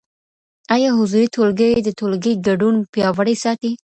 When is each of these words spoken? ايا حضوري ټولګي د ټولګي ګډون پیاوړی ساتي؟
ايا 0.73 0.89
حضوري 0.97 1.25
ټولګي 1.35 1.71
د 1.83 1.89
ټولګي 1.99 2.33
ګډون 2.47 2.75
پیاوړی 2.93 3.35
ساتي؟ 3.43 3.71